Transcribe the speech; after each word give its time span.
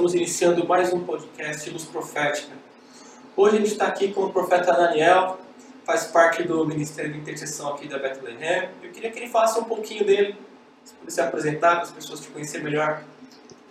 Estamos 0.00 0.14
iniciando 0.14 0.66
mais 0.66 0.94
um 0.94 1.04
podcast 1.04 1.68
Luz 1.68 1.84
Profética. 1.84 2.54
Hoje 3.36 3.56
a 3.56 3.58
gente 3.58 3.72
está 3.72 3.86
aqui 3.86 4.14
com 4.14 4.22
o 4.22 4.32
profeta 4.32 4.72
Daniel, 4.72 5.38
faz 5.84 6.04
parte 6.04 6.42
do 6.42 6.66
Ministério 6.66 7.12
de 7.12 7.18
Intercessão 7.18 7.74
aqui 7.74 7.86
da 7.86 7.98
Bethlehem. 7.98 8.70
Eu 8.82 8.90
queria 8.92 9.10
que 9.10 9.18
ele 9.18 9.28
falasse 9.28 9.60
um 9.60 9.64
pouquinho 9.64 10.06
dele, 10.06 10.38
se 10.82 10.94
pudesse 10.94 11.16
se 11.16 11.20
apresentar 11.20 11.72
para 11.72 11.82
as 11.82 11.90
pessoas 11.90 12.20
te 12.20 12.28
conhecerem 12.28 12.64
melhor. 12.64 13.02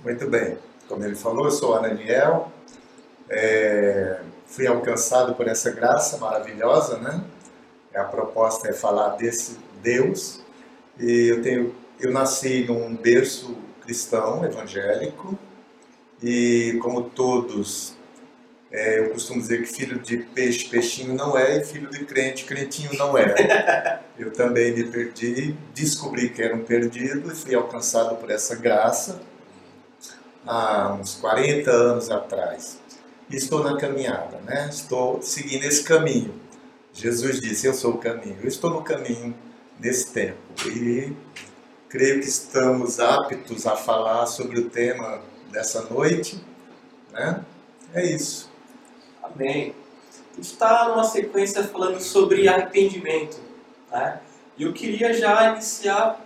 Muito 0.04 0.30
bem. 0.30 0.60
Como 0.88 1.04
ele 1.04 1.16
falou, 1.16 1.46
eu 1.46 1.52
sou 1.52 1.82
Daniel. 1.82 2.52
É, 3.28 4.22
fui 4.46 4.68
alcançado 4.68 5.34
por 5.34 5.48
essa 5.48 5.72
graça 5.72 6.20
maravilhosa, 6.20 7.00
né? 7.00 7.24
A 7.96 8.04
proposta 8.04 8.70
é 8.70 8.74
falar 8.74 9.16
desse 9.16 9.58
Deus. 9.82 10.44
E 11.00 11.30
eu 11.30 11.42
tenho, 11.42 11.76
eu 12.00 12.12
nasci 12.12 12.66
num 12.66 12.96
berço 12.96 13.58
cristão, 13.82 14.46
evangélico, 14.46 15.36
e 16.22 16.78
como 16.82 17.04
todos, 17.04 17.98
é, 18.72 19.00
eu 19.00 19.10
costumo 19.10 19.42
dizer 19.42 19.64
que 19.64 19.68
filho 19.68 20.00
de 20.00 20.18
peixe, 20.18 20.70
peixinho 20.70 21.16
não 21.16 21.38
é, 21.38 21.58
e 21.58 21.64
filho 21.64 21.90
de 21.90 22.06
crente, 22.06 22.46
crentinho 22.46 22.94
não 22.98 23.18
é. 23.18 24.00
Eu 24.20 24.34
também 24.34 24.74
me 24.74 24.84
perdi, 24.84 25.56
descobri 25.74 26.30
que 26.30 26.42
era 26.44 26.54
um 26.54 26.66
perdido 26.66 27.32
e 27.32 27.36
fui 27.36 27.56
alcançado 27.56 28.18
por 28.18 28.30
essa 28.30 28.54
graça 28.54 29.22
há 30.46 30.94
uns 30.94 31.16
40 31.16 31.72
anos 31.72 32.12
atrás. 32.12 32.80
E 33.30 33.38
estou 33.38 33.64
na 33.64 33.78
caminhada, 33.78 34.40
né? 34.42 34.68
Estou 34.70 35.22
seguindo 35.22 35.64
esse 35.64 35.84
caminho. 35.84 36.34
Jesus 36.94 37.40
disse: 37.40 37.66
Eu 37.66 37.74
sou 37.74 37.94
o 37.94 37.98
caminho. 37.98 38.38
Eu 38.42 38.48
estou 38.50 38.72
no 38.72 38.84
caminho 38.84 39.34
nesse 39.80 40.12
tempo. 40.12 40.38
E 40.68 41.14
creio 41.90 42.22
que 42.22 42.28
estamos 42.28 43.00
aptos 43.00 43.66
a 43.66 43.76
falar 43.76 44.28
sobre 44.28 44.60
o 44.60 44.70
tema 44.70 45.22
dessa 45.52 45.82
noite. 45.90 46.40
Né? 47.12 47.44
É 47.94 48.06
isso. 48.06 48.50
Amém. 49.24 49.74
A 50.32 50.36
gente 50.36 50.52
está 50.52 50.88
numa 50.88 51.04
sequência 51.04 51.64
falando 51.64 52.00
sobre 52.00 52.48
arrependimento. 52.48 53.42
Né? 53.92 54.20
E 54.56 54.64
eu 54.64 54.72
queria 54.72 55.14
já 55.14 55.52
iniciar 55.52 56.24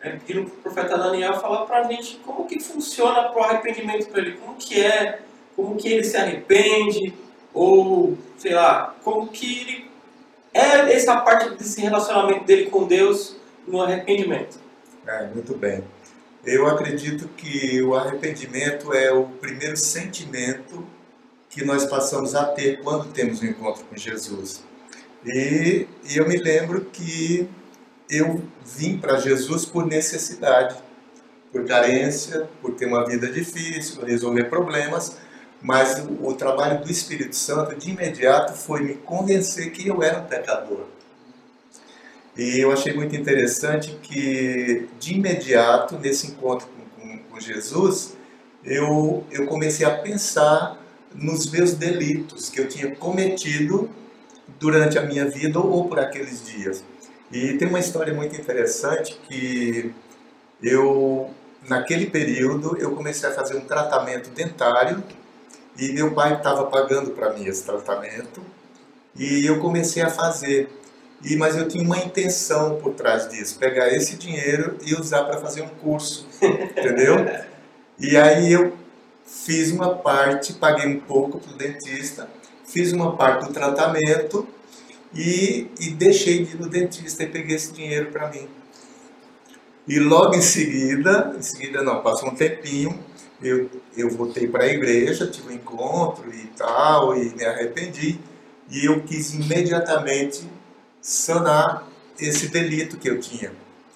é, 0.00 0.12
pedindo 0.12 0.48
para 0.48 0.58
o 0.58 0.62
profeta 0.62 0.96
Daniel 0.96 1.38
falar 1.38 1.66
para 1.66 1.80
a 1.80 1.84
gente 1.84 2.16
como 2.24 2.46
que 2.46 2.58
funciona 2.58 3.30
o 3.30 3.38
arrependimento 3.40 4.08
para 4.08 4.20
ele, 4.22 4.36
como 4.38 4.56
que 4.56 4.80
é, 4.80 5.20
como 5.54 5.76
que 5.76 5.88
ele 5.88 6.04
se 6.04 6.16
arrepende, 6.16 7.12
ou 7.52 8.16
sei 8.38 8.54
lá, 8.54 8.94
como 9.02 9.28
que 9.28 9.60
ele 9.60 9.90
é 10.54 10.92
essa 10.94 11.20
parte 11.20 11.50
desse 11.50 11.80
relacionamento 11.80 12.44
dele 12.44 12.70
com 12.70 12.86
Deus 12.86 13.36
no 13.66 13.82
arrependimento. 13.82 14.67
É, 15.08 15.26
muito 15.28 15.56
bem. 15.56 15.82
Eu 16.44 16.66
acredito 16.66 17.28
que 17.28 17.80
o 17.82 17.94
arrependimento 17.94 18.92
é 18.92 19.10
o 19.10 19.24
primeiro 19.24 19.74
sentimento 19.74 20.86
que 21.48 21.64
nós 21.64 21.86
passamos 21.86 22.34
a 22.34 22.44
ter 22.44 22.82
quando 22.82 23.10
temos 23.10 23.40
um 23.40 23.46
encontro 23.46 23.86
com 23.86 23.96
Jesus. 23.96 24.62
E, 25.24 25.86
e 26.04 26.18
eu 26.18 26.28
me 26.28 26.36
lembro 26.36 26.84
que 26.92 27.48
eu 28.10 28.44
vim 28.62 28.98
para 28.98 29.18
Jesus 29.18 29.64
por 29.64 29.86
necessidade, 29.86 30.76
por 31.50 31.64
carência, 31.64 32.46
por 32.60 32.74
ter 32.74 32.84
uma 32.84 33.06
vida 33.06 33.32
difícil, 33.32 34.04
resolver 34.04 34.44
problemas, 34.44 35.16
mas 35.62 35.98
o, 36.00 36.28
o 36.28 36.34
trabalho 36.34 36.84
do 36.84 36.90
Espírito 36.90 37.34
Santo 37.34 37.74
de 37.74 37.92
imediato 37.92 38.52
foi 38.52 38.82
me 38.82 38.94
convencer 38.94 39.72
que 39.72 39.88
eu 39.88 40.02
era 40.02 40.20
um 40.20 40.26
pecador 40.26 40.84
e 42.38 42.60
eu 42.60 42.70
achei 42.70 42.94
muito 42.94 43.16
interessante 43.16 43.98
que, 44.00 44.88
de 45.00 45.14
imediato, 45.14 45.98
nesse 45.98 46.28
encontro 46.28 46.68
com, 46.68 47.02
com, 47.02 47.18
com 47.24 47.40
Jesus, 47.40 48.16
eu, 48.64 49.24
eu 49.30 49.46
comecei 49.46 49.84
a 49.84 49.90
pensar 49.90 50.78
nos 51.12 51.50
meus 51.50 51.72
delitos 51.72 52.48
que 52.48 52.60
eu 52.60 52.68
tinha 52.68 52.94
cometido 52.94 53.90
durante 54.58 54.96
a 54.98 55.02
minha 55.02 55.28
vida 55.28 55.58
ou 55.58 55.88
por 55.88 55.98
aqueles 55.98 56.46
dias. 56.46 56.84
E 57.32 57.54
tem 57.58 57.68
uma 57.68 57.80
história 57.80 58.14
muito 58.14 58.40
interessante 58.40 59.18
que 59.28 59.92
eu, 60.62 61.30
naquele 61.68 62.06
período, 62.06 62.76
eu 62.78 62.92
comecei 62.92 63.28
a 63.28 63.32
fazer 63.32 63.56
um 63.56 63.62
tratamento 63.62 64.30
dentário 64.30 65.02
e 65.76 65.92
meu 65.92 66.12
pai 66.14 66.34
estava 66.34 66.66
pagando 66.66 67.10
para 67.10 67.32
mim 67.32 67.46
esse 67.46 67.64
tratamento 67.64 68.40
e 69.16 69.44
eu 69.44 69.58
comecei 69.58 70.02
a 70.02 70.10
fazer. 70.10 70.70
E, 71.24 71.36
mas 71.36 71.56
eu 71.56 71.66
tinha 71.66 71.82
uma 71.82 71.98
intenção 71.98 72.76
por 72.76 72.94
trás 72.94 73.28
disso, 73.28 73.58
pegar 73.58 73.88
esse 73.92 74.16
dinheiro 74.16 74.78
e 74.84 74.94
usar 74.94 75.24
para 75.24 75.40
fazer 75.40 75.62
um 75.62 75.68
curso, 75.68 76.28
entendeu? 76.40 77.16
E 77.98 78.16
aí 78.16 78.52
eu 78.52 78.76
fiz 79.26 79.72
uma 79.72 79.96
parte, 79.96 80.52
paguei 80.54 80.86
um 80.86 81.00
pouco 81.00 81.40
para 81.40 81.52
o 81.52 81.56
dentista, 81.56 82.28
fiz 82.64 82.92
uma 82.92 83.16
parte 83.16 83.46
do 83.46 83.52
tratamento 83.52 84.46
e, 85.12 85.66
e 85.80 85.90
deixei 85.90 86.44
de 86.44 86.54
ir 86.54 86.60
no 86.60 86.68
dentista 86.68 87.24
e 87.24 87.26
peguei 87.26 87.56
esse 87.56 87.72
dinheiro 87.72 88.12
para 88.12 88.28
mim. 88.28 88.48
E 89.88 89.98
logo 89.98 90.36
em 90.36 90.42
seguida, 90.42 91.34
em 91.36 91.42
seguida 91.42 91.82
não, 91.82 92.02
passou 92.02 92.28
um 92.28 92.34
tempinho, 92.34 92.96
eu, 93.42 93.70
eu 93.96 94.10
voltei 94.10 94.46
para 94.46 94.64
a 94.64 94.68
igreja, 94.68 95.26
tive 95.26 95.48
um 95.48 95.52
encontro 95.52 96.32
e 96.32 96.46
tal, 96.56 97.16
e 97.16 97.34
me 97.34 97.44
arrependi. 97.44 98.20
E 98.70 98.84
eu 98.84 99.00
quis 99.02 99.32
imediatamente 99.32 100.46
sanar 101.00 101.86
esse 102.18 102.48
delito 102.48 102.96
que 102.96 103.08
eu 103.08 103.20
tinha. 103.20 103.52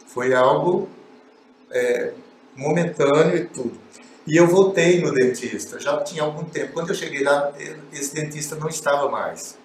Foi 0.06 0.34
algo 0.34 0.88
é, 1.70 2.12
momentâneo 2.56 3.36
e 3.36 3.44
tudo. 3.46 3.80
E 4.26 4.36
eu 4.36 4.46
voltei 4.46 5.00
no 5.00 5.12
dentista, 5.12 5.80
já 5.80 6.00
tinha 6.02 6.22
algum 6.22 6.44
tempo. 6.44 6.72
Quando 6.72 6.90
eu 6.90 6.94
cheguei 6.94 7.24
lá, 7.24 7.52
esse 7.92 8.14
dentista 8.14 8.54
não 8.54 8.68
estava 8.68 9.08
mais. 9.08 9.58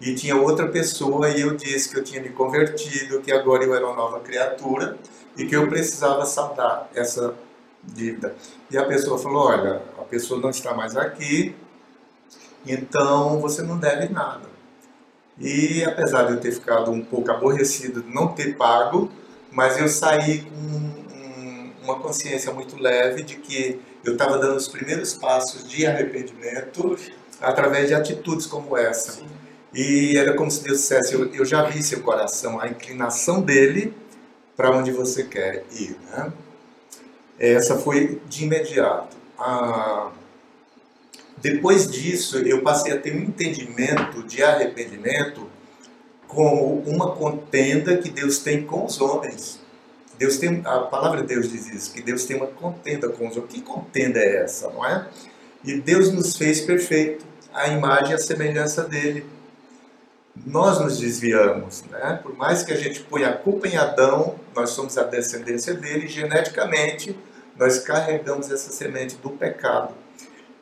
E 0.00 0.14
tinha 0.14 0.34
outra 0.34 0.66
pessoa 0.66 1.28
e 1.28 1.42
eu 1.42 1.56
disse 1.56 1.88
que 1.88 1.98
eu 1.98 2.02
tinha 2.02 2.20
me 2.20 2.30
convertido, 2.30 3.20
que 3.20 3.30
agora 3.30 3.62
eu 3.62 3.72
era 3.72 3.86
uma 3.86 3.94
nova 3.94 4.18
criatura 4.18 4.98
e 5.36 5.46
que 5.46 5.54
eu 5.54 5.68
precisava 5.68 6.26
saldar 6.26 6.88
essa 6.92 7.34
dívida. 7.84 8.34
E 8.68 8.76
a 8.76 8.84
pessoa 8.84 9.16
falou: 9.16 9.46
Olha, 9.46 9.80
a 9.96 10.02
pessoa 10.02 10.40
não 10.40 10.50
está 10.50 10.74
mais 10.74 10.96
aqui, 10.96 11.54
então 12.66 13.40
você 13.40 13.62
não 13.62 13.78
deve 13.78 14.12
nada. 14.12 14.51
E 15.38 15.84
apesar 15.84 16.24
de 16.24 16.32
eu 16.32 16.40
ter 16.40 16.52
ficado 16.52 16.90
um 16.90 17.02
pouco 17.02 17.30
aborrecido 17.30 18.02
de 18.02 18.14
não 18.14 18.28
ter 18.28 18.56
pago, 18.56 19.10
mas 19.50 19.78
eu 19.78 19.88
saí 19.88 20.42
com 20.42 20.92
uma 21.82 21.98
consciência 21.98 22.52
muito 22.52 22.80
leve 22.80 23.22
de 23.22 23.36
que 23.36 23.80
eu 24.04 24.12
estava 24.12 24.38
dando 24.38 24.56
os 24.56 24.68
primeiros 24.68 25.14
passos 25.14 25.68
de 25.68 25.86
arrependimento 25.86 26.96
através 27.40 27.88
de 27.88 27.94
atitudes 27.94 28.46
como 28.46 28.76
essa. 28.76 29.12
Sim. 29.12 29.26
E 29.74 30.16
era 30.16 30.34
como 30.34 30.50
se 30.50 30.62
Deus 30.62 30.78
dissesse: 30.78 31.14
eu, 31.14 31.32
eu 31.34 31.44
já 31.44 31.62
vi 31.64 31.82
seu 31.82 32.02
coração, 32.02 32.60
a 32.60 32.68
inclinação 32.68 33.40
dele 33.40 33.94
para 34.56 34.70
onde 34.70 34.92
você 34.92 35.24
quer 35.24 35.64
ir. 35.72 35.96
Né? 36.10 36.32
Essa 37.38 37.78
foi 37.78 38.20
de 38.28 38.44
imediato. 38.44 39.16
A, 39.38 40.10
depois 41.42 41.90
disso, 41.90 42.38
eu 42.38 42.62
passei 42.62 42.92
a 42.92 42.98
ter 42.98 43.12
um 43.12 43.18
entendimento 43.18 44.22
de 44.22 44.44
arrependimento 44.44 45.50
como 46.28 46.80
uma 46.86 47.16
contenda 47.16 47.96
que 47.96 48.08
Deus 48.08 48.38
tem 48.38 48.64
com 48.64 48.84
os 48.84 49.00
homens. 49.00 49.60
Deus 50.16 50.38
tem, 50.38 50.62
a 50.64 50.78
palavra 50.82 51.22
de 51.22 51.26
Deus 51.26 51.50
diz 51.50 51.66
isso, 51.66 51.92
que 51.92 52.00
Deus 52.00 52.24
tem 52.24 52.36
uma 52.36 52.46
contenda 52.46 53.08
com 53.08 53.26
os 53.26 53.36
homens. 53.36 53.52
Que 53.52 53.60
contenda 53.60 54.20
é 54.20 54.44
essa, 54.44 54.70
não 54.70 54.86
é? 54.86 55.08
E 55.64 55.80
Deus 55.80 56.12
nos 56.12 56.36
fez 56.36 56.60
perfeito, 56.60 57.26
a 57.52 57.66
imagem 57.66 58.12
e 58.12 58.14
a 58.14 58.18
semelhança 58.18 58.84
dele. 58.84 59.26
Nós 60.46 60.80
nos 60.80 60.98
desviamos, 60.98 61.82
né? 61.90 62.20
Por 62.22 62.36
mais 62.36 62.62
que 62.62 62.72
a 62.72 62.76
gente 62.76 63.00
ponha 63.00 63.30
a 63.30 63.36
culpa 63.36 63.66
em 63.66 63.76
Adão, 63.76 64.36
nós 64.54 64.70
somos 64.70 64.96
a 64.96 65.02
descendência 65.02 65.74
dele, 65.74 66.06
geneticamente 66.06 67.18
nós 67.58 67.80
carregamos 67.80 68.50
essa 68.50 68.70
semente 68.70 69.16
do 69.16 69.30
pecado. 69.30 69.92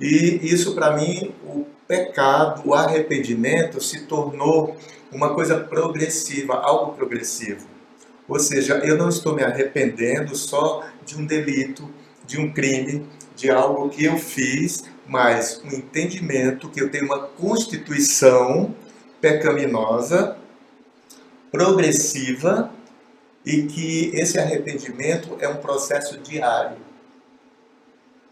E 0.00 0.40
isso, 0.42 0.74
para 0.74 0.96
mim, 0.96 1.34
o 1.44 1.66
pecado, 1.86 2.62
o 2.64 2.72
arrependimento 2.72 3.80
se 3.82 4.06
tornou 4.06 4.76
uma 5.12 5.34
coisa 5.34 5.58
progressiva, 5.58 6.54
algo 6.54 6.94
progressivo. 6.94 7.66
Ou 8.26 8.38
seja, 8.38 8.74
eu 8.78 8.96
não 8.96 9.08
estou 9.08 9.34
me 9.34 9.42
arrependendo 9.42 10.34
só 10.34 10.86
de 11.04 11.18
um 11.18 11.26
delito, 11.26 11.90
de 12.26 12.40
um 12.40 12.50
crime, 12.50 13.06
de 13.36 13.50
algo 13.50 13.90
que 13.90 14.04
eu 14.04 14.16
fiz, 14.16 14.84
mas 15.06 15.60
um 15.64 15.68
entendimento 15.68 16.70
que 16.70 16.80
eu 16.80 16.90
tenho 16.90 17.04
uma 17.06 17.18
constituição 17.18 18.74
pecaminosa, 19.20 20.36
progressiva, 21.50 22.70
e 23.44 23.64
que 23.64 24.12
esse 24.14 24.38
arrependimento 24.38 25.36
é 25.40 25.48
um 25.48 25.56
processo 25.56 26.18
diário 26.18 26.89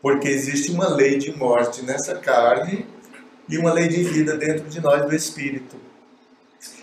porque 0.01 0.29
existe 0.29 0.71
uma 0.71 0.89
lei 0.89 1.19
de 1.19 1.37
morte 1.37 1.83
nessa 1.83 2.17
carne 2.17 2.87
e 3.49 3.59
uma 3.59 3.73
lei 3.73 3.89
de 3.89 4.03
vida 4.05 4.37
dentro 4.37 4.69
de 4.69 4.81
nós 4.81 5.05
do 5.05 5.15
espírito. 5.15 5.77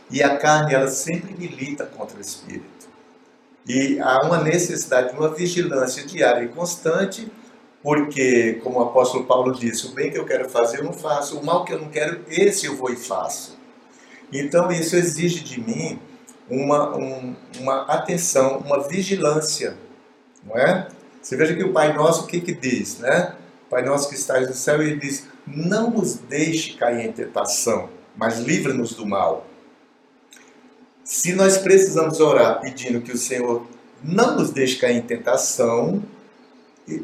E 0.10 0.22
a 0.22 0.38
carne, 0.38 0.74
ela 0.74 0.88
sempre 0.88 1.34
milita 1.34 1.86
contra 1.86 2.18
o 2.18 2.22
espírito. 2.22 2.90
E 3.68 4.00
há 4.00 4.22
uma 4.22 4.42
necessidade 4.44 5.12
de 5.12 5.18
uma 5.18 5.34
vigilância 5.34 6.06
diária 6.06 6.44
e 6.44 6.50
constante 6.50 7.32
Porque, 7.86 8.60
como 8.64 8.80
o 8.80 8.82
apóstolo 8.82 9.26
Paulo 9.26 9.54
disse, 9.54 9.86
o 9.86 9.92
bem 9.92 10.10
que 10.10 10.18
eu 10.18 10.26
quero 10.26 10.50
fazer 10.50 10.80
eu 10.80 10.86
não 10.86 10.92
faço, 10.92 11.38
o 11.38 11.46
mal 11.46 11.64
que 11.64 11.72
eu 11.72 11.80
não 11.80 11.88
quero, 11.88 12.26
esse 12.28 12.66
eu 12.66 12.76
vou 12.76 12.90
e 12.90 12.96
faço. 12.96 13.60
Então 14.34 14.72
isso 14.72 14.96
exige 14.96 15.44
de 15.44 15.62
mim 15.62 16.00
uma, 16.50 16.98
um, 16.98 17.36
uma 17.60 17.84
atenção, 17.84 18.58
uma 18.58 18.88
vigilância, 18.88 19.78
não 20.44 20.58
é? 20.58 20.88
Você 21.26 21.36
veja 21.36 21.56
que 21.56 21.64
o 21.64 21.74
Pai 21.74 21.92
Nosso 21.92 22.26
o 22.26 22.28
que, 22.28 22.40
que 22.40 22.54
diz, 22.54 23.00
né? 23.00 23.34
Pai 23.68 23.82
Nosso 23.82 24.10
que 24.10 24.14
estás 24.14 24.48
no 24.48 24.54
céu, 24.54 24.80
ele 24.80 24.98
diz, 24.98 25.26
não 25.48 25.90
nos 25.90 26.14
deixe 26.14 26.74
cair 26.74 27.04
em 27.04 27.12
tentação, 27.12 27.90
mas 28.16 28.38
livra-nos 28.38 28.94
do 28.94 29.08
mal. 29.08 29.48
Se 31.04 31.34
nós 31.34 31.58
precisamos 31.58 32.20
orar 32.20 32.62
pedindo 32.62 33.02
que 33.02 33.12
o 33.12 33.18
Senhor 33.18 33.66
não 34.04 34.36
nos 34.36 34.52
deixe 34.52 34.76
cair 34.76 34.98
em 34.98 35.02
tentação, 35.02 36.04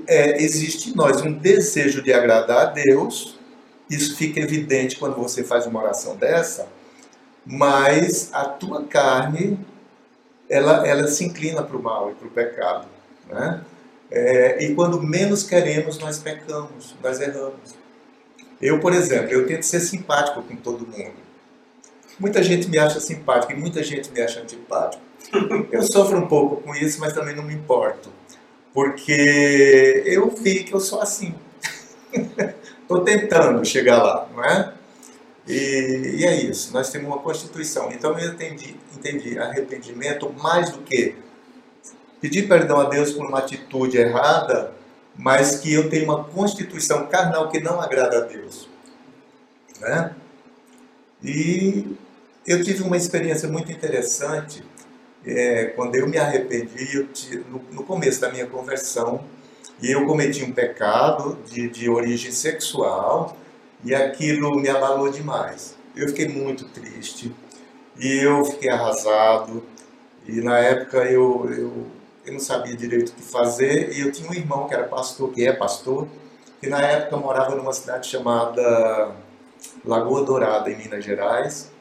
é, 0.05 0.39
existe 0.39 0.91
em 0.91 0.93
nós 0.93 1.23
um 1.23 1.33
desejo 1.33 2.03
de 2.03 2.13
agradar 2.13 2.59
a 2.59 2.65
Deus, 2.65 3.39
isso 3.89 4.15
fica 4.15 4.39
evidente 4.39 4.97
quando 4.97 5.15
você 5.15 5.43
faz 5.43 5.65
uma 5.65 5.81
oração 5.81 6.15
dessa, 6.15 6.67
mas 7.43 8.29
a 8.31 8.45
tua 8.45 8.83
carne, 8.83 9.57
ela, 10.47 10.87
ela 10.87 11.07
se 11.07 11.25
inclina 11.25 11.63
para 11.63 11.75
o 11.75 11.81
mal 11.81 12.11
e 12.11 12.13
para 12.13 12.27
o 12.27 12.31
pecado. 12.31 12.87
Né? 13.27 13.61
É, 14.11 14.63
e 14.63 14.75
quando 14.75 15.01
menos 15.01 15.43
queremos, 15.43 15.97
nós 15.97 16.17
pecamos, 16.19 16.95
nós 17.01 17.21
erramos. 17.21 17.75
Eu, 18.61 18.79
por 18.79 18.93
exemplo, 18.93 19.31
eu 19.31 19.47
tento 19.47 19.63
ser 19.63 19.79
simpático 19.79 20.43
com 20.43 20.55
todo 20.57 20.85
mundo. 20.85 21.15
Muita 22.19 22.43
gente 22.43 22.69
me 22.69 22.77
acha 22.77 22.99
simpático 22.99 23.53
e 23.53 23.55
muita 23.55 23.81
gente 23.81 24.11
me 24.11 24.21
acha 24.21 24.41
antipático. 24.41 25.01
Eu 25.71 25.81
sofro 25.83 26.17
um 26.17 26.27
pouco 26.27 26.57
com 26.57 26.75
isso, 26.75 26.99
mas 26.99 27.13
também 27.13 27.35
não 27.35 27.43
me 27.43 27.53
importo. 27.53 28.11
Porque 28.73 30.03
eu 30.05 30.29
vi 30.29 30.63
que 30.63 30.73
eu 30.73 30.79
sou 30.79 31.01
assim. 31.01 31.33
Estou 32.81 33.03
tentando 33.03 33.65
chegar 33.65 34.03
lá, 34.03 34.29
não 34.33 34.43
é? 34.43 34.73
E, 35.47 36.17
e, 36.17 36.25
é 36.25 36.35
isso, 36.43 36.71
nós 36.73 36.91
temos 36.91 37.07
uma 37.07 37.17
Constituição. 37.19 37.91
Então 37.91 38.17
eu 38.19 38.33
entendi, 38.33 38.75
entendi 38.95 39.39
arrependimento 39.39 40.31
mais 40.37 40.69
do 40.69 40.79
que 40.79 41.15
pedir 42.21 42.47
perdão 42.47 42.79
a 42.79 42.87
Deus 42.87 43.11
por 43.11 43.25
uma 43.25 43.39
atitude 43.39 43.97
errada, 43.97 44.73
mas 45.17 45.57
que 45.57 45.73
eu 45.73 45.89
tenho 45.89 46.05
uma 46.05 46.23
constituição 46.23 47.07
carnal 47.07 47.49
que 47.49 47.59
não 47.59 47.81
agrada 47.81 48.19
a 48.19 48.21
Deus. 48.21 48.69
Né? 49.79 50.15
E 51.23 51.97
eu 52.45 52.63
tive 52.63 52.83
uma 52.83 52.95
experiência 52.95 53.49
muito 53.49 53.71
interessante 53.71 54.63
é, 55.25 55.65
quando 55.75 55.95
eu 55.95 56.07
me 56.07 56.17
arrependi, 56.17 56.95
eu, 56.95 57.07
no, 57.49 57.61
no, 57.71 57.83
começo 57.83 58.19
da 58.21 58.29
minha 58.29 58.47
conversão, 58.47 59.23
e 59.81 59.91
eu 59.91 60.05
cometi 60.05 60.43
um 60.43 60.51
pecado 60.51 61.37
de, 61.45 61.69
de 61.69 61.89
origem 61.89 62.31
sexual 62.31 63.37
e 63.83 63.93
aquilo 63.93 64.59
me 64.59 64.69
abalou 64.69 65.09
demais. 65.09 65.75
Eu 65.95 66.07
fiquei 66.07 66.27
muito 66.27 66.65
triste 66.65 67.33
e 67.99 68.17
eu 68.17 68.43
fiquei 68.45 68.69
arrasado. 68.69 69.63
E 70.27 70.39
na 70.41 70.59
época 70.59 70.99
eu, 71.05 71.49
eu, 71.51 71.87
eu 72.25 72.33
não 72.33 72.39
sabia 72.39 72.75
direito 72.75 73.09
o 73.09 73.13
que 73.15 73.21
fazer 73.21 73.93
e 73.93 74.01
eu 74.01 74.11
tinha 74.11 74.29
um 74.29 74.33
irmão 74.33 74.67
que 74.67 74.73
era 74.73 74.83
pastor, 74.83 75.31
que 75.31 75.45
é 75.45 75.53
pastor, 75.53 76.07
que 76.59 76.69
na 76.69 76.81
época 76.81 77.17
morava 77.17 77.55
numa 77.55 77.73
cidade 77.73 78.07
chamada 78.07 79.15
Lagoa 79.83 80.23
Dourada, 80.23 80.69
em 80.69 80.77
Minas 80.77 81.03
Gerais. 81.03 81.71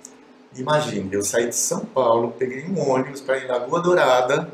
Imagine, 0.57 1.13
eu 1.13 1.23
saí 1.23 1.49
de 1.49 1.55
São 1.55 1.85
Paulo, 1.85 2.35
peguei 2.39 2.65
um 2.65 2.91
ônibus 2.91 3.21
para 3.21 3.39
ir 3.39 3.45
em 3.45 3.49
Lagoa 3.49 3.81
Dourada 3.81 4.51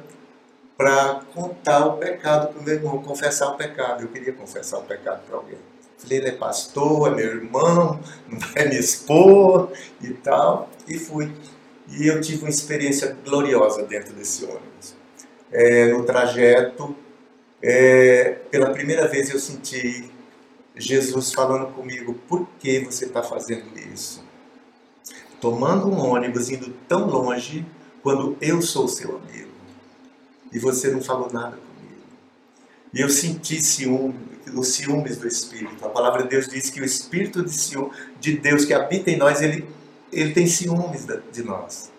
para 0.77 1.21
contar 1.35 1.87
o 1.87 1.97
pecado 1.97 2.49
para 2.49 2.61
o 2.61 2.63
meu 2.63 2.75
irmão, 2.75 3.03
confessar 3.03 3.49
o 3.49 3.57
pecado. 3.57 4.03
Eu 4.03 4.09
queria 4.09 4.33
confessar 4.33 4.79
o 4.79 4.83
pecado 4.83 5.23
para 5.27 5.37
alguém. 5.37 5.59
Falei, 5.97 6.19
ele 6.19 6.29
é 6.29 6.33
pastor, 6.33 7.13
é 7.13 7.15
meu 7.15 7.27
irmão, 7.27 8.01
não 8.29 8.39
vai 8.39 8.69
me 8.69 8.79
expor 8.79 9.71
e 10.03 10.11
tal. 10.13 10.69
E 10.87 10.99
fui. 10.99 11.33
E 11.89 12.09
eu 12.09 12.21
tive 12.21 12.43
uma 12.43 12.51
experiência 12.51 13.17
gloriosa 13.25 13.85
dentro 13.85 14.13
desse 14.13 14.45
ônibus. 14.45 14.96
É, 15.53 15.93
no 15.93 16.05
trajeto, 16.05 16.97
é, 17.63 18.39
pela 18.51 18.71
primeira 18.71 19.07
vez 19.09 19.31
eu 19.31 19.39
senti 19.39 20.11
Jesus 20.77 21.33
falando 21.33 21.73
comigo: 21.73 22.15
por 22.29 22.47
que 22.59 22.81
você 22.81 23.07
está 23.07 23.23
fazendo 23.23 23.67
isso? 23.93 24.25
Tomando 25.41 25.89
um 25.89 25.99
ônibus, 25.99 26.51
indo 26.51 26.73
tão 26.89 27.07
longe, 27.07 27.65
quando 28.03 28.37
eu 28.41 28.61
sou 28.63 28.87
seu 28.89 29.17
amigo. 29.17 29.51
E 30.53 30.59
você 30.59 30.91
não 30.91 31.03
falou 31.03 31.31
nada 31.33 31.57
comigo. 31.57 32.03
E 32.93 33.01
eu 33.01 33.09
senti 33.09 33.61
ciúme, 33.61 34.15
os 34.55 34.69
ciúmes 34.69 35.17
do 35.17 35.27
Espírito. 35.27 35.85
A 35.85 35.89
palavra 35.89 36.23
de 36.23 36.29
Deus 36.29 36.49
diz 36.49 36.71
que 36.71 36.81
o 36.81 36.85
Espírito 36.85 37.45
de, 37.45 37.53
ciúme, 37.53 37.91
de 38.21 38.39
Deus 38.39 38.65
que 38.65 38.73
habita 38.73 39.11
em 39.11 39.17
nós, 39.17 39.43
ele, 39.43 39.67
ele 40.13 40.33
tem 40.33 40.47
ciúmes 40.47 41.07
de 41.33 41.43
nós. 41.43 41.91